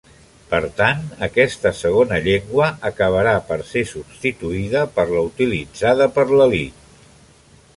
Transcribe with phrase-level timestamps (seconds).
[0.51, 6.93] Per tant, aquesta segona llengua acabarà per ser substituïda per la utilitzada per l'elit.